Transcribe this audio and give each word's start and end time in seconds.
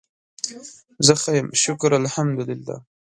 زه 1.05 1.13
ښه 1.21 1.31
یم 1.37 1.47
شکر 1.61 1.91
الحمدالله 2.01 2.77